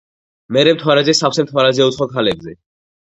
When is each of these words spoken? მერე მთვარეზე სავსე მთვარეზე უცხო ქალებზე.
მერე 0.55 0.71
მთვარეზე 0.77 1.15
სავსე 1.19 1.45
მთვარეზე 1.49 1.87
უცხო 1.91 2.09
ქალებზე. 2.17 2.57